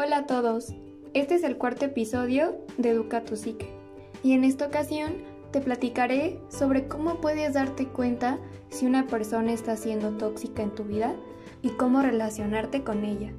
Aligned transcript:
Hola 0.00 0.18
a 0.18 0.26
todos, 0.26 0.72
este 1.12 1.34
es 1.34 1.42
el 1.42 1.56
cuarto 1.58 1.86
episodio 1.86 2.54
de 2.76 2.90
Educa 2.90 3.24
tu 3.24 3.34
Psique 3.34 3.68
y 4.22 4.32
en 4.32 4.44
esta 4.44 4.68
ocasión 4.68 5.14
te 5.50 5.60
platicaré 5.60 6.38
sobre 6.50 6.86
cómo 6.86 7.20
puedes 7.20 7.54
darte 7.54 7.88
cuenta 7.88 8.38
si 8.68 8.86
una 8.86 9.08
persona 9.08 9.52
está 9.52 9.76
siendo 9.76 10.12
tóxica 10.12 10.62
en 10.62 10.72
tu 10.72 10.84
vida 10.84 11.16
y 11.62 11.70
cómo 11.70 12.00
relacionarte 12.00 12.84
con 12.84 13.04
ella. 13.04 13.32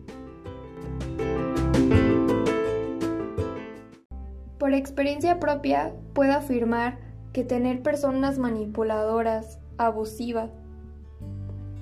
Por 4.58 4.74
experiencia 4.74 5.40
propia, 5.40 5.94
puedo 6.12 6.34
afirmar 6.34 7.00
que 7.32 7.46
tener 7.46 7.82
personas 7.82 8.38
manipuladoras, 8.38 9.60
abusivas, 9.78 10.52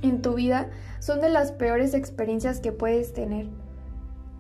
en 0.04 0.22
tu 0.22 0.36
vida 0.36 0.70
son 1.00 1.20
de 1.20 1.30
las 1.30 1.52
peores 1.52 1.96
experiencias 1.96 2.60
que 2.60 2.72
puedes 2.72 3.14
tener. 3.14 3.48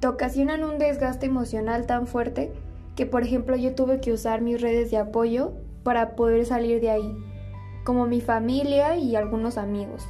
Ocasionan 0.07 0.63
un 0.63 0.77
desgaste 0.77 1.25
emocional 1.25 1.85
tan 1.85 2.07
fuerte 2.07 2.53
que, 2.95 3.05
por 3.05 3.23
ejemplo, 3.23 3.57
yo 3.57 3.75
tuve 3.75 3.99
que 3.99 4.13
usar 4.13 4.39
mis 4.39 4.61
redes 4.61 4.89
de 4.89 4.97
apoyo 4.97 5.51
para 5.83 6.15
poder 6.15 6.45
salir 6.45 6.79
de 6.79 6.91
ahí, 6.91 7.13
como 7.83 8.07
mi 8.07 8.21
familia 8.21 8.95
y 8.95 9.17
algunos 9.17 9.57
amigos. 9.57 10.07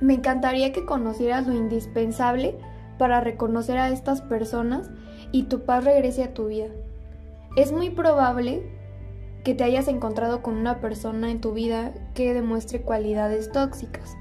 Me 0.00 0.12
encantaría 0.12 0.72
que 0.72 0.84
conocieras 0.84 1.46
lo 1.46 1.54
indispensable 1.54 2.58
para 2.98 3.22
reconocer 3.22 3.78
a 3.78 3.88
estas 3.88 4.20
personas 4.20 4.90
y 5.32 5.44
tu 5.44 5.60
paz 5.64 5.82
regrese 5.82 6.22
a 6.22 6.34
tu 6.34 6.48
vida. 6.48 6.68
Es 7.56 7.72
muy 7.72 7.88
probable 7.88 8.62
que 9.42 9.54
te 9.54 9.64
hayas 9.64 9.88
encontrado 9.88 10.42
con 10.42 10.54
una 10.54 10.80
persona 10.80 11.30
en 11.30 11.40
tu 11.40 11.54
vida 11.54 11.94
que 12.12 12.34
demuestre 12.34 12.82
cualidades 12.82 13.50
tóxicas 13.52 14.16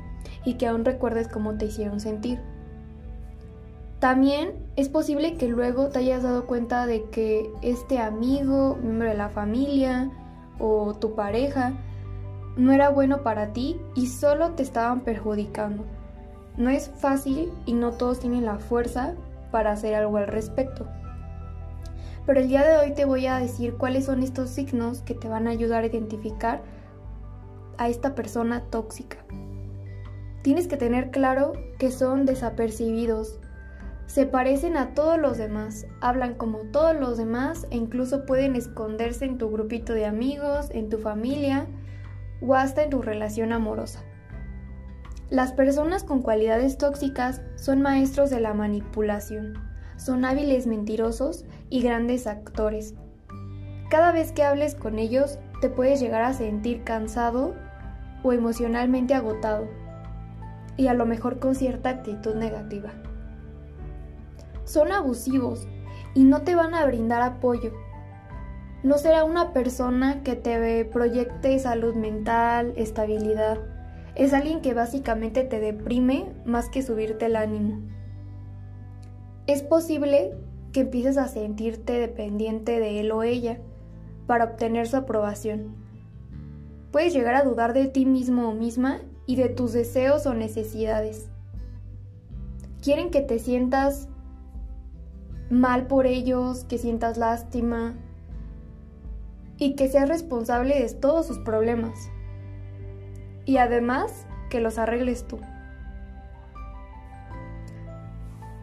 y 0.45 0.53
que 0.53 0.65
aún 0.65 0.85
recuerdes 0.85 1.27
cómo 1.27 1.57
te 1.57 1.65
hicieron 1.65 1.99
sentir. 1.99 2.39
También 3.99 4.53
es 4.77 4.87
posible 4.87 5.35
que 5.35 5.47
luego 5.47 5.89
te 5.89 5.99
hayas 5.99 6.23
dado 6.23 6.45
cuenta 6.45 6.85
de 6.85 7.03
que 7.09 7.51
este 7.61 7.99
amigo, 7.99 8.77
miembro 8.81 9.09
de 9.09 9.17
la 9.17 9.29
familia 9.29 10.09
o 10.57 10.93
tu 10.93 11.15
pareja 11.15 11.73
no 12.55 12.71
era 12.71 12.89
bueno 12.89 13.23
para 13.23 13.51
ti 13.51 13.79
y 13.95 14.07
solo 14.07 14.51
te 14.51 14.63
estaban 14.63 15.01
perjudicando. 15.01 15.83
No 16.55 16.69
es 16.69 16.89
fácil 16.89 17.51
y 17.65 17.73
no 17.73 17.91
todos 17.91 18.19
tienen 18.19 18.45
la 18.45 18.59
fuerza 18.59 19.15
para 19.51 19.71
hacer 19.71 19.95
algo 19.95 20.17
al 20.17 20.27
respecto. 20.27 20.87
Pero 22.25 22.39
el 22.39 22.47
día 22.47 22.63
de 22.63 22.77
hoy 22.77 22.93
te 22.93 23.05
voy 23.05 23.25
a 23.27 23.39
decir 23.39 23.75
cuáles 23.75 24.05
son 24.05 24.23
estos 24.23 24.49
signos 24.49 25.01
que 25.01 25.15
te 25.15 25.27
van 25.27 25.47
a 25.47 25.51
ayudar 25.51 25.83
a 25.83 25.87
identificar 25.87 26.61
a 27.77 27.89
esta 27.89 28.13
persona 28.13 28.65
tóxica. 28.69 29.17
Tienes 30.41 30.67
que 30.67 30.77
tener 30.77 31.11
claro 31.11 31.53
que 31.79 31.91
son 31.91 32.25
desapercibidos. 32.25 33.39
Se 34.09 34.25
parecen 34.25 34.75
a 34.75 34.93
todos 34.93 35.17
los 35.17 35.37
demás, 35.37 35.85
hablan 36.01 36.33
como 36.33 36.59
todos 36.71 36.99
los 36.99 37.17
demás 37.17 37.65
e 37.69 37.77
incluso 37.77 38.25
pueden 38.25 38.57
esconderse 38.57 39.23
en 39.23 39.37
tu 39.37 39.49
grupito 39.49 39.93
de 39.93 40.05
amigos, 40.05 40.69
en 40.71 40.89
tu 40.89 40.97
familia 40.97 41.67
o 42.41 42.55
hasta 42.55 42.83
en 42.83 42.89
tu 42.89 43.01
relación 43.01 43.53
amorosa. 43.53 44.03
Las 45.29 45.53
personas 45.53 46.03
con 46.03 46.21
cualidades 46.21 46.77
tóxicas 46.77 47.41
son 47.55 47.81
maestros 47.81 48.29
de 48.29 48.41
la 48.41 48.53
manipulación 48.53 49.69
son 49.99 50.23
hábiles 50.23 50.65
mentirosos 50.65 51.45
y 51.69 51.81
grandes 51.81 52.25
actores. 52.25 52.95
Cada 53.89 54.11
vez 54.13 54.31
que 54.31 54.43
hables 54.43 54.73
con 54.73 54.97
ellos 54.97 55.39
te 55.61 55.69
puedes 55.69 55.99
llegar 55.99 56.21
a 56.21 56.33
sentir 56.33 56.83
cansado 56.83 57.53
o 58.23 58.31
emocionalmente 58.31 59.13
agotado 59.13 59.67
y 60.77 60.87
a 60.87 60.93
lo 60.93 61.05
mejor 61.05 61.39
con 61.39 61.53
cierta 61.53 61.89
actitud 61.89 62.35
negativa. 62.35 62.91
Son 64.69 64.91
abusivos 64.91 65.67
y 66.13 66.23
no 66.23 66.41
te 66.43 66.55
van 66.55 66.73
a 66.73 66.85
brindar 66.85 67.21
apoyo. 67.21 67.73
No 68.83 68.97
será 68.97 69.23
una 69.23 69.51
persona 69.51 70.21
que 70.23 70.35
te 70.35 70.85
proyecte 70.85 71.57
salud 71.59 71.95
mental, 71.95 72.73
estabilidad. 72.75 73.59
Es 74.15 74.33
alguien 74.33 74.61
que 74.61 74.73
básicamente 74.73 75.43
te 75.43 75.59
deprime 75.59 76.31
más 76.45 76.69
que 76.69 76.83
subirte 76.83 77.25
el 77.25 77.35
ánimo 77.35 77.79
es 79.49 79.63
posible 79.63 80.35
que 80.73 80.81
empieces 80.81 81.17
a 81.17 81.27
sentirte 81.27 81.93
dependiente 81.93 82.79
de 82.79 82.99
él 82.99 83.11
o 83.11 83.23
ella 83.23 83.59
para 84.27 84.45
obtener 84.45 84.87
su 84.87 84.95
aprobación. 84.95 85.75
Puedes 86.91 87.13
llegar 87.13 87.33
a 87.33 87.43
dudar 87.43 87.73
de 87.73 87.87
ti 87.87 88.05
mismo 88.05 88.49
o 88.49 88.53
misma 88.53 89.01
y 89.25 89.37
de 89.37 89.49
tus 89.49 89.73
deseos 89.73 90.27
o 90.27 90.35
necesidades. 90.35 91.29
Quieren 92.83 93.09
que 93.09 93.21
te 93.21 93.39
sientas 93.39 94.07
mal 95.49 95.87
por 95.87 96.05
ellos, 96.05 96.63
que 96.65 96.77
sientas 96.77 97.17
lástima 97.17 97.95
y 99.57 99.75
que 99.75 99.87
seas 99.87 100.07
responsable 100.07 100.81
de 100.81 100.93
todos 100.93 101.27
sus 101.27 101.39
problemas. 101.39 102.09
Y 103.45 103.57
además 103.57 104.25
que 104.49 104.59
los 104.59 104.77
arregles 104.77 105.27
tú. 105.27 105.39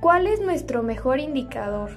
¿Cuál 0.01 0.27
es 0.27 0.41
nuestro 0.41 0.83
mejor 0.83 1.19
indicador? 1.19 1.91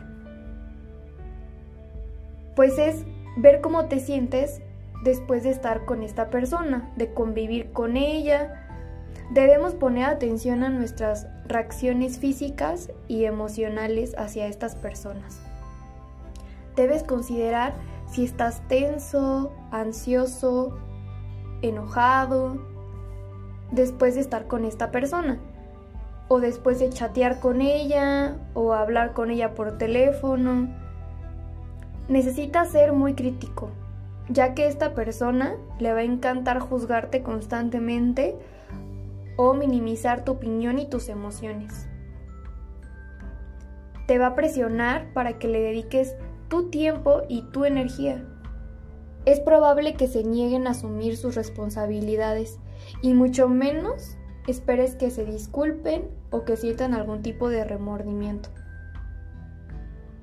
Pues 2.55 2.77
es 2.77 3.05
ver 3.37 3.61
cómo 3.61 3.85
te 3.85 3.99
sientes 3.99 4.61
después 5.03 5.43
de 5.43 5.51
estar 5.51 5.85
con 5.85 6.03
esta 6.03 6.29
persona, 6.29 6.91
de 6.97 7.13
convivir 7.13 7.71
con 7.71 7.97
ella. 7.97 8.58
Debemos 9.31 9.75
poner 9.75 10.05
atención 10.05 10.63
a 10.63 10.69
nuestras 10.69 11.27
reacciones 11.45 12.17
físicas 12.17 12.89
y 13.07 13.25
emocionales 13.25 14.15
hacia 14.17 14.47
estas 14.47 14.75
personas. 14.75 15.39
Debes 16.75 17.03
considerar 17.03 17.73
si 18.11 18.25
estás 18.25 18.67
tenso, 18.67 19.51
ansioso, 19.71 20.77
enojado, 21.61 22.57
después 23.71 24.15
de 24.15 24.21
estar 24.21 24.47
con 24.47 24.65
esta 24.65 24.91
persona 24.91 25.39
o 26.27 26.39
después 26.39 26.79
de 26.79 26.89
chatear 26.89 27.39
con 27.39 27.61
ella 27.61 28.37
o 28.53 28.73
hablar 28.73 29.13
con 29.13 29.31
ella 29.31 29.55
por 29.55 29.77
teléfono. 29.77 30.69
Necesitas 32.07 32.69
ser 32.69 32.93
muy 32.93 33.13
crítico, 33.13 33.69
ya 34.29 34.53
que 34.53 34.67
esta 34.67 34.93
persona 34.93 35.55
le 35.79 35.91
va 35.91 35.99
a 35.99 36.03
encantar 36.03 36.59
juzgarte 36.59 37.21
constantemente 37.23 38.35
o 39.41 39.53
minimizar 39.53 40.25
tu 40.25 40.33
opinión 40.33 40.79
y 40.79 40.85
tus 40.89 41.07
emociones. 41.07 41.87
Te 44.05 44.19
va 44.19 44.27
a 44.27 44.35
presionar 44.35 45.13
para 45.13 45.39
que 45.39 45.47
le 45.47 45.61
dediques 45.61 46.17
tu 46.49 46.69
tiempo 46.69 47.21
y 47.29 47.43
tu 47.43 47.63
energía. 47.63 48.21
Es 49.23 49.39
probable 49.39 49.93
que 49.93 50.09
se 50.09 50.25
nieguen 50.25 50.67
a 50.67 50.71
asumir 50.71 51.15
sus 51.15 51.35
responsabilidades 51.35 52.59
y 53.01 53.13
mucho 53.13 53.47
menos 53.47 54.17
esperes 54.45 54.95
que 54.95 55.09
se 55.09 55.23
disculpen 55.23 56.09
o 56.31 56.43
que 56.43 56.57
sientan 56.57 56.93
algún 56.93 57.21
tipo 57.21 57.47
de 57.47 57.63
remordimiento. 57.63 58.49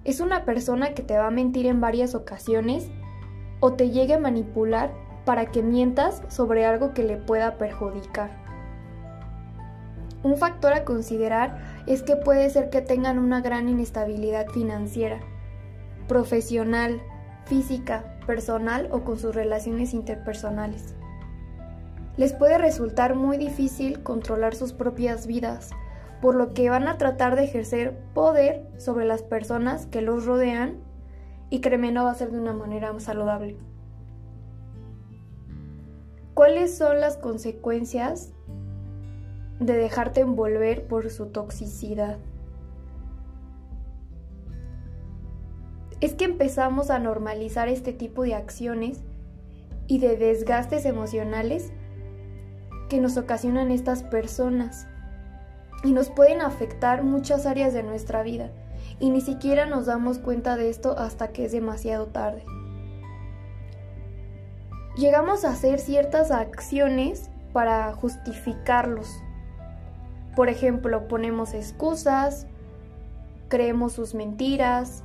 Es 0.05 0.21
una 0.21 0.45
persona 0.45 0.93
que 0.93 1.03
te 1.03 1.17
va 1.17 1.29
a 1.29 1.31
mentir 1.31 1.65
en 1.65 1.81
varias 1.81 2.15
ocasiones 2.15 2.91
o 3.61 3.73
te 3.73 3.89
llegue 3.89 4.13
a 4.13 4.19
manipular 4.19 4.93
para 5.25 5.47
que 5.47 5.63
mientas 5.63 6.23
sobre 6.29 6.67
algo 6.67 6.93
que 6.93 7.03
le 7.03 7.17
pueda 7.17 7.57
perjudicar. 7.57 8.46
Un 10.27 10.37
factor 10.37 10.73
a 10.73 10.85
considerar 10.85 11.59
es 11.87 12.03
que 12.03 12.17
puede 12.17 12.51
ser 12.51 12.69
que 12.69 12.83
tengan 12.83 13.19
una 13.19 13.41
gran 13.41 13.69
inestabilidad 13.69 14.49
financiera, 14.49 15.21
profesional, 16.09 17.01
física, 17.45 18.19
personal 18.27 18.89
o 18.91 19.05
con 19.05 19.19
sus 19.19 19.35
relaciones 19.35 19.95
interpersonales 19.95 20.97
les 22.17 22.33
puede 22.33 22.59
resultar 22.59 23.15
muy 23.15 23.37
difícil 23.37 24.03
controlar 24.03 24.55
sus 24.55 24.73
propias 24.73 25.27
vidas, 25.27 25.71
por 26.21 26.35
lo 26.35 26.55
que 26.55 26.71
van 26.71 26.89
a 26.89 26.97
tratar 26.97 27.37
de 27.37 27.45
ejercer 27.45 27.99
poder 28.15 28.67
sobre 28.79 29.05
las 29.05 29.23
personas 29.23 29.87
que 29.87 30.01
los 30.01 30.25
rodean 30.25 30.79
y 31.51 31.61
créeme 31.61 31.93
no 31.93 32.05
va 32.05 32.13
a 32.13 32.15
ser 32.15 32.31
de 32.31 32.41
una 32.41 32.55
manera 32.55 32.99
saludable. 33.01 33.59
¿Cuáles 36.35 36.77
son 36.77 37.01
las 37.01 37.17
consecuencias 37.17 38.33
de 39.61 39.77
dejarte 39.77 40.21
envolver 40.21 40.87
por 40.87 41.11
su 41.11 41.27
toxicidad? 41.27 42.19
Es 46.01 46.15
que 46.15 46.25
empezamos 46.25 46.91
a 46.91 46.99
normalizar 46.99 47.69
este 47.69 47.93
tipo 47.93 48.23
de 48.23 48.35
acciones 48.35 49.03
y 49.87 49.99
de 49.99 50.17
desgastes 50.17 50.85
emocionales 50.85 51.73
que 52.89 53.01
nos 53.01 53.17
ocasionan 53.17 53.71
estas 53.71 54.03
personas 54.03 54.87
y 55.85 55.93
nos 55.93 56.11
pueden 56.11 56.41
afectar 56.41 57.03
muchas 57.03 57.47
áreas 57.47 57.73
de 57.73 57.83
nuestra 57.83 58.23
vida 58.23 58.51
y 58.99 59.11
ni 59.11 59.21
siquiera 59.21 59.67
nos 59.67 59.87
damos 59.87 60.19
cuenta 60.19 60.57
de 60.57 60.71
esto 60.71 60.99
hasta 60.99 61.29
que 61.29 61.45
es 61.45 61.53
demasiado 61.53 62.07
tarde. 62.07 62.45
Llegamos 64.97 65.45
a 65.45 65.51
hacer 65.51 65.79
ciertas 65.79 66.31
acciones 66.31 67.31
para 67.53 67.93
justificarlos. 67.93 69.23
Por 70.37 70.49
ejemplo, 70.49 71.09
ponemos 71.09 71.55
excusas 71.55 72.47
creemos 73.49 73.93
sus 73.93 74.15
mentiras. 74.15 75.03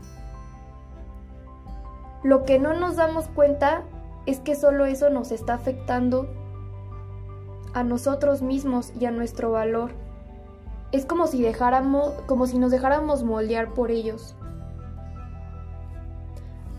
Lo 2.24 2.44
que 2.44 2.60
no 2.60 2.74
nos 2.74 2.96
damos 2.96 3.28
cuenta 3.28 3.84
es 4.26 4.40
que 4.40 4.56
solo 4.56 4.86
eso 4.86 5.10
nos 5.10 5.32
está 5.32 5.56
afectando 5.56 6.28
a 7.74 7.84
nosotros 7.84 8.42
mismos 8.42 8.94
y 9.00 9.06
a 9.06 9.12
nuestro 9.12 9.52
valor. 9.52 9.92
Es 10.92 11.06
como 11.06 11.28
si 11.28 11.42
dejáramos, 11.42 12.12
como 12.26 12.46
si 12.48 12.60
nos 12.60 12.72
dejáramos 12.72 13.24
moldear 13.24 13.74
por 13.74 13.92
ellos. 13.92 14.36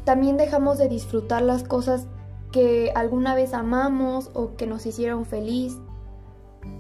También 0.05 0.37
dejamos 0.37 0.79
de 0.79 0.89
disfrutar 0.89 1.43
las 1.43 1.63
cosas 1.65 2.07
que 2.51 2.93
alguna 2.95 3.35
vez 3.35 3.55
amamos 3.55 4.31
o 4.35 4.57
que 4.57 4.67
nos 4.67 4.85
hicieron 4.85 5.25
feliz. 5.25 5.79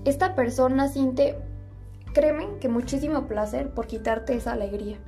Esta 0.05 0.35
persona 0.35 0.89
siente, 0.89 1.39
créeme, 2.13 2.59
que 2.61 2.69
muchísimo 2.69 3.27
placer 3.27 3.71
por 3.71 3.87
quitarte 3.87 4.35
esa 4.35 4.53
alegría. 4.53 4.99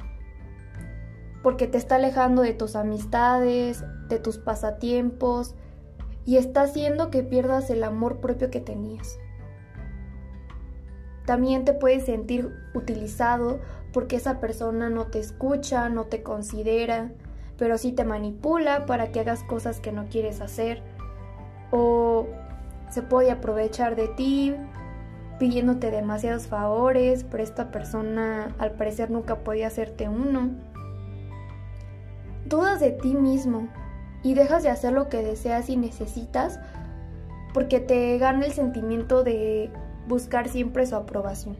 Porque 1.43 1.67
te 1.67 1.79
está 1.79 1.97
alejando 1.97 2.43
de 2.43 2.55
tus 2.55 2.77
amistades, 2.77 3.85
de 4.09 4.19
tus 4.19 4.39
pasatiempos, 4.39 5.55
y 6.25 6.37
está 6.37 6.62
haciendo 6.62 7.11
que 7.11 7.23
pierdas 7.23 7.71
el 7.71 7.85
amor 7.85 8.21
propio 8.21 8.51
que 8.51 8.61
tenías. 8.61 9.19
También 11.27 11.65
te 11.65 11.73
puedes 11.73 12.05
sentir 12.05 12.51
utilizado 12.75 13.61
porque 13.93 14.17
esa 14.17 14.41
persona 14.41 14.91
no 14.91 15.06
te 15.06 15.19
escucha, 15.19 15.89
no 15.89 16.05
te 16.06 16.23
considera, 16.23 17.12
pero 17.56 17.79
sí 17.79 17.93
te 17.93 18.05
manipula 18.05 18.87
para 18.87 19.11
que 19.12 19.21
hagas 19.21 19.43
cosas 19.45 19.81
que 19.81 19.93
no 19.93 20.06
quieres 20.09 20.41
hacer. 20.41 20.83
O 21.71 22.27
se 22.91 23.03
puede 23.03 23.31
aprovechar 23.31 23.97
de 23.97 24.09
ti 24.09 24.55
pidiéndote 25.38 25.90
demasiados 25.90 26.46
favores, 26.46 27.25
pero 27.25 27.42
esta 27.42 27.70
persona 27.70 28.54
al 28.58 28.72
parecer 28.72 29.10
nunca 29.10 29.40
podía 29.40 29.66
hacerte 29.66 30.08
uno. 30.08 30.50
Dudas 32.46 32.81
de 32.81 32.90
ti 32.90 33.14
mismo 33.14 33.69
y 34.22 34.34
dejas 34.34 34.62
de 34.62 34.70
hacer 34.70 34.92
lo 34.92 35.08
que 35.08 35.22
deseas 35.22 35.69
y 35.69 35.76
necesitas 35.76 36.60
porque 37.52 37.81
te 37.81 38.19
gana 38.19 38.46
el 38.46 38.52
sentimiento 38.52 39.22
de 39.22 39.70
buscar 40.08 40.48
siempre 40.48 40.86
su 40.86 40.96
aprobación. 40.96 41.56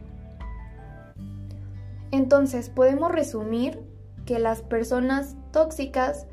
Entonces 2.11 2.69
podemos 2.69 3.11
resumir 3.11 3.79
que 4.25 4.39
las 4.39 4.61
personas 4.61 5.35
tóxicas 5.51 6.27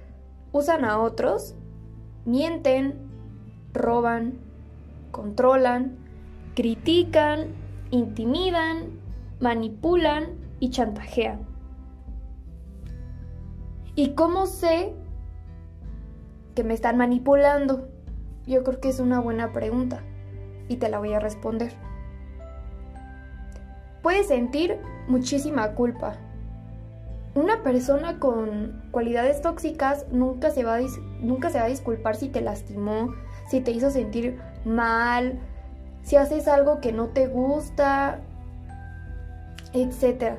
usan 0.53 0.85
a 0.85 0.99
otros, 0.99 1.55
mienten, 2.25 2.95
roban, 3.73 4.35
controlan, 5.11 6.02
critican, 6.55 7.49
intimidan, 7.91 9.01
manipulan 9.41 10.39
y 10.61 10.71
chantajean. 10.71 11.47
¿Y 13.95 14.15
cómo 14.15 14.47
sé 14.47 14.95
que 16.55 16.65
me 16.65 16.75
están 16.75 16.97
manipulando? 16.97 17.89
Yo 18.47 18.65
creo 18.65 18.81
que 18.81 18.89
es 18.89 19.01
una 19.01 19.21
buena 19.21 19.53
pregunta 19.53 20.03
y 20.69 20.77
te 20.77 20.89
la 20.89 20.99
voy 20.99 21.13
a 21.13 21.21
responder. 21.21 21.73
Puedes 24.03 24.29
sentir 24.29 24.79
muchísima 25.09 25.73
culpa. 25.75 26.17
Una 27.35 27.63
persona 27.63 28.19
con 28.19 28.83
cualidades 28.91 29.41
tóxicas 29.41 30.07
nunca 30.11 30.51
se, 30.51 30.65
va 30.65 30.77
a 30.77 30.81
nunca 31.21 31.51
se 31.51 31.59
va 31.59 31.65
a 31.65 31.69
disculpar 31.69 32.17
si 32.17 32.29
te 32.29 32.41
lastimó, 32.41 33.15
si 33.49 33.61
te 33.61 33.71
hizo 33.71 33.91
sentir 33.91 34.39
mal, 34.65 35.39
si 36.03 36.17
haces 36.17 36.49
algo 36.49 36.81
que 36.81 36.93
no 36.93 37.09
te 37.09 37.27
gusta, 37.27 38.21
etc. 39.73 40.39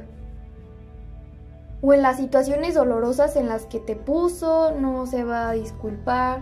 O 1.81 1.93
en 1.93 2.01
las 2.01 2.17
situaciones 2.17 2.75
dolorosas 2.75 3.35
en 3.35 3.47
las 3.47 3.65
que 3.65 3.79
te 3.79 3.95
puso, 3.95 4.71
no 4.71 5.05
se 5.05 5.23
va 5.23 5.49
a 5.49 5.53
disculpar. 5.53 6.41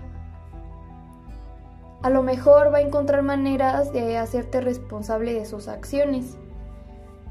A 2.04 2.10
lo 2.10 2.24
mejor 2.24 2.74
va 2.74 2.80
a 2.80 2.82
encontrar 2.82 3.22
maneras 3.22 3.94
de 3.94 4.18
hacerte 4.18 4.62
responsable 4.62 5.34
de 5.34 5.46
sus 5.46 5.68
acciones. 5.68 6.38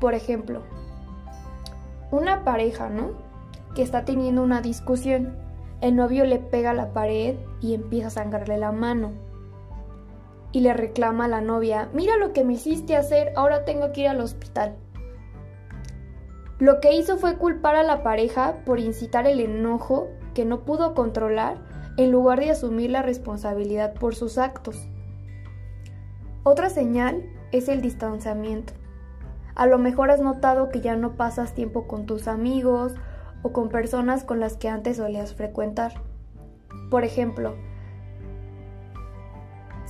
Por 0.01 0.15
ejemplo, 0.15 0.63
una 2.11 2.45
pareja, 2.45 2.89
¿no? 2.89 3.13
Que 3.75 3.83
está 3.83 4.05
teniendo 4.05 4.43
una 4.43 4.61
discusión. 4.61 5.37
El 5.81 5.97
novio 5.97 6.25
le 6.25 6.39
pega 6.39 6.71
a 6.71 6.75
la 6.75 6.93
pared 6.93 7.37
y 7.61 7.75
empieza 7.75 8.09
a 8.09 8.11
sangrarle 8.11 8.59
la 8.59 8.73
mano. 8.73 9.13
Y 10.53 10.61
le 10.61 10.73
reclama 10.73 11.27
a 11.27 11.29
la 11.29 11.41
novia, 11.41 11.89
mira 11.93 12.17
lo 12.17 12.33
que 12.33 12.45
me 12.45 12.55
hiciste 12.55 12.97
hacer, 12.97 13.33
ahora 13.37 13.65
tengo 13.65 13.93
que 13.93 14.03
ir 14.03 14.09
al 14.09 14.21
hospital. 14.21 14.77
Lo 16.59 16.81
que 16.81 16.95
hizo 16.95 17.17
fue 17.17 17.39
culpar 17.39 17.75
a 17.77 17.83
la 17.83 18.03
pareja 18.03 18.57
por 18.67 18.81
incitar 18.81 19.27
el 19.27 19.41
enojo 19.41 20.09
que 20.35 20.45
no 20.45 20.65
pudo 20.65 20.95
controlar 20.95 21.57
en 21.97 22.11
lugar 22.11 22.41
de 22.41 22.51
asumir 22.51 22.91
la 22.91 23.03
responsabilidad 23.03 23.95
por 23.95 24.15
sus 24.15 24.39
actos. 24.39 24.89
Otra 26.43 26.69
señal 26.69 27.23
es 27.53 27.69
el 27.69 27.81
distanciamiento. 27.81 28.73
A 29.55 29.67
lo 29.67 29.79
mejor 29.79 30.11
has 30.11 30.21
notado 30.21 30.69
que 30.69 30.81
ya 30.81 30.97
no 30.97 31.17
pasas 31.17 31.55
tiempo 31.55 31.87
con 31.87 32.07
tus 32.07 32.29
amigos 32.29 32.95
o 33.43 33.53
con 33.53 33.69
personas 33.69 34.25
con 34.25 34.41
las 34.41 34.57
que 34.57 34.69
antes 34.69 34.99
solías 34.99 35.35
frecuentar. 35.35 35.95
Por 36.91 37.05
ejemplo, 37.05 37.55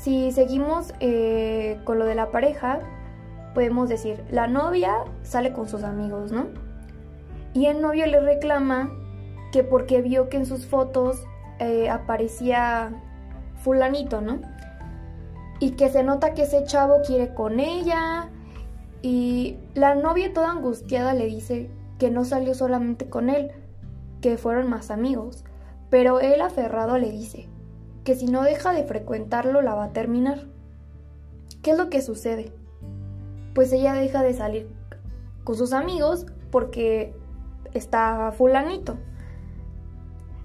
si 0.02 0.32
seguimos 0.32 0.94
eh, 1.00 1.78
con 1.84 1.98
lo 1.98 2.06
de 2.06 2.14
la 2.14 2.30
pareja, 2.30 2.80
podemos 3.54 3.90
decir, 3.90 4.24
la 4.30 4.46
novia 4.46 5.04
sale 5.22 5.52
con 5.52 5.68
sus 5.68 5.82
amigos, 5.84 6.32
¿no? 6.32 6.46
Y 7.52 7.66
el 7.66 7.82
novio 7.82 8.06
le 8.06 8.20
reclama 8.20 8.90
que 9.52 9.62
porque 9.62 10.00
vio 10.00 10.30
que 10.30 10.38
en 10.38 10.46
sus 10.46 10.64
fotos 10.64 11.22
eh, 11.58 11.90
aparecía 11.90 12.92
fulanito, 13.62 14.22
¿no? 14.22 14.40
Y 15.58 15.72
que 15.72 15.90
se 15.90 16.02
nota 16.02 16.32
que 16.32 16.44
ese 16.44 16.64
chavo 16.64 17.02
quiere 17.06 17.34
con 17.34 17.60
ella. 17.60 18.30
Y 19.02 19.58
la 19.74 19.94
novia 19.94 20.32
toda 20.32 20.52
angustiada 20.52 21.12
le 21.12 21.26
dice 21.26 21.70
que 21.98 22.10
no 22.10 22.24
salió 22.24 22.54
solamente 22.54 23.10
con 23.10 23.28
él, 23.28 23.50
que 24.22 24.38
fueron 24.38 24.70
más 24.70 24.90
amigos. 24.90 25.44
Pero 25.90 26.20
él 26.20 26.40
aferrado 26.40 26.96
le 26.96 27.10
dice 27.10 27.49
que 28.10 28.16
si 28.16 28.26
no 28.26 28.42
deja 28.42 28.72
de 28.72 28.82
frecuentarlo 28.82 29.62
la 29.62 29.76
va 29.76 29.84
a 29.84 29.92
terminar. 29.92 30.40
¿Qué 31.62 31.70
es 31.70 31.78
lo 31.78 31.90
que 31.90 32.02
sucede? 32.02 32.52
pues 33.54 33.72
ella 33.72 33.94
deja 33.94 34.24
de 34.24 34.34
salir 34.34 34.68
con 35.44 35.54
sus 35.54 35.72
amigos 35.72 36.26
porque 36.50 37.14
está 37.72 38.32
fulanito. 38.36 38.96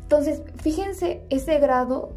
Entonces, 0.04 0.44
fíjense 0.58 1.24
ese 1.32 1.58
grado 1.58 2.12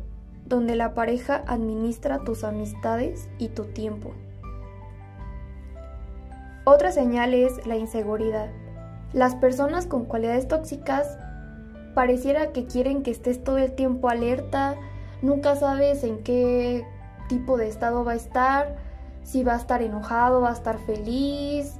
donde 0.45 0.76
la 0.76 0.93
pareja 0.93 1.43
administra 1.47 2.19
tus 2.19 2.45
amistades 2.45 3.31
y 3.38 3.49
tu 3.49 3.64
tiempo. 3.64 4.12
Otra 6.64 6.93
señal 6.93 7.33
es 7.33 7.67
la 7.67 7.76
inseguridad. 7.76 8.50
Las 9.14 9.35
personas 9.35 9.87
con 9.87 10.05
cualidades 10.05 10.47
tóxicas 10.49 11.17
pareciera 11.95 12.52
que 12.52 12.67
quieren 12.67 13.02
que 13.02 13.11
estés 13.11 13.43
todo 13.43 13.57
el 13.57 13.73
tiempo 13.73 14.11
alerta, 14.11 14.76
nunca 15.22 15.56
sabes 15.56 16.04
en 16.04 16.22
qué 16.22 16.84
tipo 17.28 17.56
de 17.56 17.68
estado 17.68 18.04
va 18.04 18.12
a 18.12 18.16
estar, 18.16 18.76
si 19.22 19.44
va 19.44 19.54
a 19.54 19.58
estar 19.58 19.82
enojado, 19.82 20.40
va 20.40 20.50
a 20.50 20.54
estar 20.54 20.78
feliz. 20.78 21.75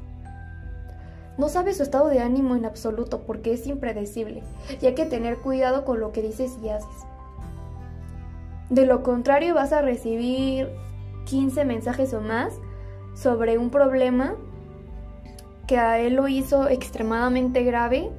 No 1.39 1.49
sabe 1.49 1.73
su 1.73 1.83
estado 1.83 2.09
de 2.09 2.21
ánimo 2.21 2.57
en 2.57 2.65
absoluto 2.65 3.23
porque 3.23 3.53
es 3.53 3.67
impredecible 3.67 4.43
y 4.81 4.87
hay 4.87 4.95
que 4.95 5.07
tener 5.07 5.39
cuidado 5.39 5.85
con 5.85 6.01
lo 6.01 6.13
que 6.13 6.23
dices 6.23 6.59
y 6.63 6.69
haces. 6.69 7.07
De 8.71 8.85
lo 8.85 9.03
contrario 9.03 9.55
vas 9.55 9.73
a 9.73 9.81
recibir 9.81 10.69
15 11.25 11.65
mensajes 11.65 12.13
o 12.13 12.21
más 12.21 12.55
sobre 13.15 13.57
un 13.57 13.71
problema 13.71 14.35
que 15.67 15.79
a 15.79 15.99
él 16.01 16.15
lo 16.15 16.29
hizo 16.29 16.69
extremadamente 16.69 17.63
grave 17.63 18.11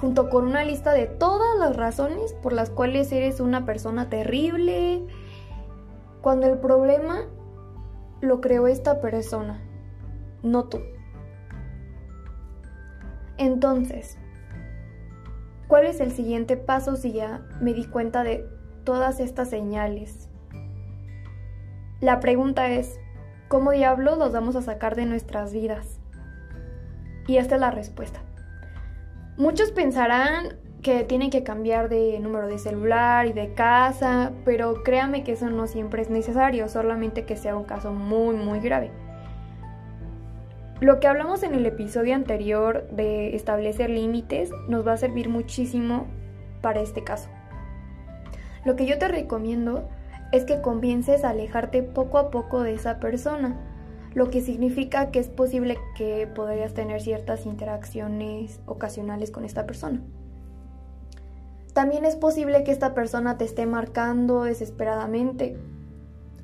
junto 0.00 0.30
con 0.30 0.46
una 0.46 0.64
lista 0.64 0.92
de 0.92 1.06
todas 1.06 1.58
las 1.58 1.76
razones 1.76 2.32
por 2.42 2.54
las 2.54 2.70
cuales 2.70 3.12
eres 3.12 3.38
una 3.38 3.66
persona 3.66 4.08
terrible, 4.08 5.04
cuando 6.22 6.46
el 6.46 6.58
problema 6.58 7.26
lo 8.22 8.40
creó 8.40 8.66
esta 8.66 9.00
persona, 9.00 9.60
no 10.42 10.64
tú. 10.64 10.80
Entonces, 13.36 14.16
¿cuál 15.68 15.86
es 15.86 16.00
el 16.00 16.12
siguiente 16.12 16.56
paso 16.56 16.96
si 16.96 17.12
ya 17.12 17.46
me 17.60 17.74
di 17.74 17.84
cuenta 17.84 18.24
de 18.24 18.46
todas 18.84 19.20
estas 19.20 19.50
señales? 19.50 20.28
La 22.00 22.20
pregunta 22.20 22.70
es, 22.70 22.98
¿cómo 23.48 23.72
diablos 23.72 24.16
los 24.16 24.32
vamos 24.32 24.56
a 24.56 24.62
sacar 24.62 24.96
de 24.96 25.04
nuestras 25.04 25.52
vidas? 25.52 25.98
Y 27.26 27.36
esta 27.36 27.56
es 27.56 27.60
la 27.60 27.70
respuesta. 27.70 28.20
Muchos 29.40 29.70
pensarán 29.70 30.58
que 30.82 31.02
tienen 31.02 31.30
que 31.30 31.42
cambiar 31.42 31.88
de 31.88 32.20
número 32.20 32.46
de 32.46 32.58
celular 32.58 33.26
y 33.26 33.32
de 33.32 33.54
casa, 33.54 34.32
pero 34.44 34.82
créame 34.82 35.24
que 35.24 35.32
eso 35.32 35.48
no 35.48 35.66
siempre 35.66 36.02
es 36.02 36.10
necesario, 36.10 36.68
solamente 36.68 37.24
que 37.24 37.36
sea 37.36 37.56
un 37.56 37.64
caso 37.64 37.90
muy 37.94 38.36
muy 38.36 38.60
grave. 38.60 38.90
Lo 40.80 41.00
que 41.00 41.08
hablamos 41.08 41.42
en 41.42 41.54
el 41.54 41.64
episodio 41.64 42.14
anterior 42.16 42.86
de 42.90 43.34
establecer 43.34 43.88
límites 43.88 44.50
nos 44.68 44.86
va 44.86 44.92
a 44.92 44.98
servir 44.98 45.30
muchísimo 45.30 46.06
para 46.60 46.82
este 46.82 47.02
caso. 47.02 47.30
Lo 48.66 48.76
que 48.76 48.84
yo 48.84 48.98
te 48.98 49.08
recomiendo 49.08 49.88
es 50.32 50.44
que 50.44 50.60
comiences 50.60 51.24
a 51.24 51.30
alejarte 51.30 51.82
poco 51.82 52.18
a 52.18 52.30
poco 52.30 52.62
de 52.62 52.74
esa 52.74 53.00
persona, 53.00 53.56
lo 54.14 54.30
que 54.30 54.40
significa 54.40 55.10
que 55.10 55.20
es 55.20 55.28
posible 55.28 55.78
que 55.96 56.26
podrías 56.26 56.74
tener 56.74 57.00
ciertas 57.00 57.46
interacciones 57.46 58.60
ocasionales 58.66 59.30
con 59.30 59.44
esta 59.44 59.66
persona. 59.66 60.00
También 61.72 62.04
es 62.04 62.16
posible 62.16 62.64
que 62.64 62.72
esta 62.72 62.94
persona 62.94 63.38
te 63.38 63.44
esté 63.44 63.66
marcando 63.66 64.42
desesperadamente 64.42 65.56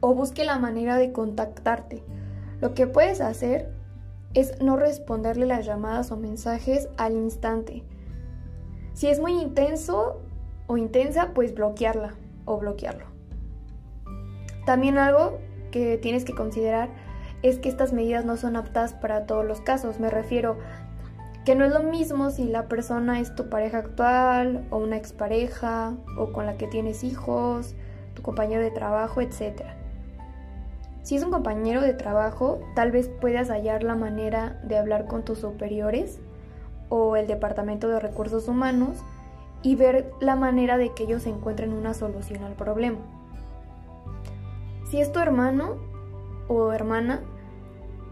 o 0.01 0.15
busque 0.15 0.45
la 0.45 0.59
manera 0.59 0.97
de 0.97 1.13
contactarte. 1.13 2.05
Lo 2.61 2.75
que 2.75 2.87
puedes 2.87 3.21
hacer 3.21 3.73
es 4.35 4.61
no 4.63 4.77
responderle 4.77 5.47
las 5.47 5.67
llamadas 5.67 6.13
o 6.13 6.17
mensajes 6.17 6.89
al 6.97 7.15
instante. 7.15 7.83
Si 8.93 9.09
es 9.09 9.21
muy 9.21 9.33
intenso 9.33 10.21
o 10.69 10.77
intensa, 10.77 11.33
pues 11.35 11.55
bloquearla 11.55 12.15
o 12.45 12.59
bloquearlo. 12.59 13.07
También 14.65 14.99
algo 14.99 15.39
que 15.71 15.99
tienes 15.99 16.25
que 16.25 16.35
considerar 16.35 16.91
es 17.49 17.59
que 17.59 17.69
estas 17.69 17.93
medidas 17.93 18.25
no 18.25 18.37
son 18.37 18.57
aptas 18.57 18.93
para 18.93 19.27
todos 19.27 19.45
los 19.45 19.61
casos. 19.61 20.01
Me 20.01 20.11
refiero 20.11 20.57
que 21.45 21.55
no 21.55 21.65
es 21.65 21.73
lo 21.73 21.83
mismo 21.83 22.31
si 22.31 22.45
la 22.45 22.67
persona 22.67 23.21
es 23.21 23.35
tu 23.35 23.49
pareja 23.49 23.79
actual 23.79 24.67
o 24.71 24.79
una 24.79 24.97
expareja 24.97 25.95
o 26.19 26.33
con 26.33 26.47
la 26.47 26.57
que 26.57 26.67
tienes 26.67 27.05
hijos, 27.05 27.75
tu 28.15 28.23
compañero 28.23 28.63
de 28.63 28.73
trabajo, 28.73 29.21
etc. 29.21 29.63
Si 31.03 31.15
es 31.15 31.23
un 31.23 31.31
compañero 31.31 31.83
de 31.83 31.95
trabajo, 31.95 32.59
tal 32.75 32.91
vez 32.91 33.09
puedas 33.09 33.49
hallar 33.49 33.85
la 33.85 33.95
manera 33.95 34.61
de 34.65 34.77
hablar 34.77 35.07
con 35.07 35.25
tus 35.25 35.39
superiores 35.39 36.19
o 36.89 37.15
el 37.15 37.29
departamento 37.29 37.89
de 37.89 38.01
recursos 38.01 38.49
humanos 38.49 38.99
y 39.63 39.77
ver 39.77 40.11
la 40.21 40.35
manera 40.35 40.79
de 40.79 40.95
que 40.95 41.05
ellos 41.05 41.27
encuentren 41.27 41.73
una 41.73 41.95
solución 41.95 42.43
al 42.43 42.55
problema. 42.55 42.99
Si 44.91 45.01
es 45.01 45.13
tu 45.13 45.21
hermano 45.21 45.77
o 46.49 46.73
hermana, 46.73 47.23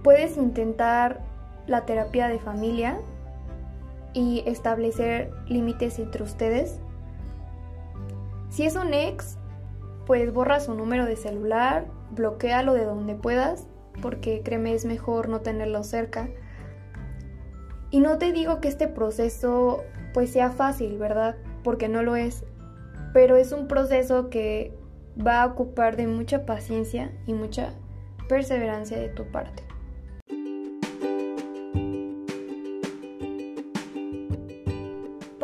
puedes 0.05 0.37
intentar 0.37 1.23
la 1.67 1.87
terapia 1.87 2.29
de 2.29 2.39
familia 2.39 2.99
y 4.13 4.45
establecer 4.47 5.33
límites 5.49 5.99
entre 5.99 6.23
ustedes. 6.23 6.79
Si 8.51 8.65
es 8.65 8.77
un 8.77 8.93
ex, 8.93 9.39
pues 10.07 10.33
borra 10.33 10.61
su 10.61 10.75
número 10.75 11.07
de 11.07 11.17
celular, 11.17 11.87
bloquealo 12.11 12.75
de 12.75 12.85
donde 12.85 13.15
puedas, 13.15 13.67
porque 14.03 14.43
créeme 14.45 14.75
es 14.75 14.85
mejor 14.85 15.29
no 15.31 15.41
tenerlo 15.41 15.83
cerca. 15.83 16.29
Y 17.91 18.01
no 18.01 18.19
te 18.19 18.31
digo 18.31 18.61
que 18.61 18.69
este 18.69 18.89
proceso 18.89 19.83
pues 20.13 20.31
sea 20.31 20.51
fácil, 20.51 20.99
¿verdad? 20.99 21.35
Porque 21.65 21.89
no 21.89 22.03
lo 22.03 22.15
es, 22.15 22.45
pero 23.15 23.37
es 23.37 23.53
un 23.53 23.69
proceso 23.69 24.29
que 24.29 24.77
va 25.19 25.43
a 25.43 25.47
ocupar 25.47 25.97
de 25.97 26.07
mucha 26.07 26.45
paciencia 26.45 27.11
y 27.27 27.33
mucha 27.33 27.73
perseverancia 28.29 28.99
de 28.99 29.09
tu 29.09 29.25
parte. 29.33 29.74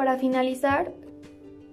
Para 0.01 0.17
finalizar, 0.17 0.95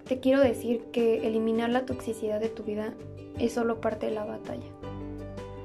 te 0.06 0.20
quiero 0.20 0.42
decir 0.42 0.82
que 0.92 1.26
eliminar 1.26 1.70
la 1.70 1.86
toxicidad 1.86 2.38
de 2.40 2.50
tu 2.50 2.62
vida 2.62 2.92
es 3.38 3.54
solo 3.54 3.80
parte 3.80 4.04
de 4.04 4.12
la 4.12 4.26
batalla. 4.26 4.66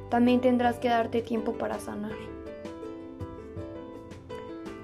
También 0.10 0.40
tendrás 0.40 0.80
que 0.80 0.88
darte 0.88 1.22
tiempo 1.22 1.52
para 1.58 1.78
sanar. 1.82 2.14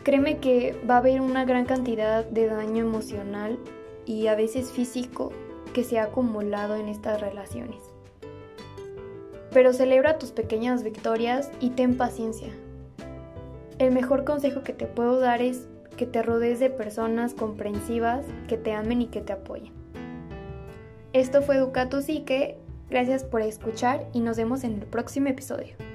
Créeme 0.03 0.39
que 0.39 0.77
va 0.89 0.95
a 0.95 0.97
haber 0.97 1.21
una 1.21 1.45
gran 1.45 1.63
cantidad 1.63 2.25
de 2.25 2.47
daño 2.47 2.83
emocional 2.83 3.57
y 4.05 4.27
a 4.27 4.35
veces 4.35 4.73
físico 4.73 5.31
que 5.73 5.85
se 5.85 5.99
ha 5.99 6.03
acumulado 6.03 6.75
en 6.75 6.89
estas 6.89 7.21
relaciones. 7.21 7.79
Pero 9.53 9.71
celebra 9.71 10.17
tus 10.17 10.31
pequeñas 10.31 10.83
victorias 10.83 11.49
y 11.61 11.69
ten 11.69 11.95
paciencia. 11.95 12.49
El 13.77 13.93
mejor 13.93 14.25
consejo 14.25 14.63
que 14.63 14.73
te 14.73 14.85
puedo 14.85 15.21
dar 15.21 15.41
es 15.41 15.69
que 15.99 16.05
te 16.05 16.23
rodees 16.23 16.61
de 16.61 16.69
personas 16.69 17.33
comprensivas 17.33 18.25
que 18.47 18.57
te 18.57 18.71
amen 18.71 19.01
y 19.01 19.07
que 19.07 19.19
te 19.19 19.33
apoyen. 19.33 19.73
Esto 21.11 21.41
fue 21.41 21.57
Educa 21.57 21.89
tu 21.89 22.01
Psique, 22.01 22.57
gracias 22.89 23.25
por 23.25 23.41
escuchar 23.41 24.07
y 24.13 24.21
nos 24.21 24.37
vemos 24.37 24.63
en 24.63 24.75
el 24.75 24.85
próximo 24.85 25.27
episodio. 25.27 25.88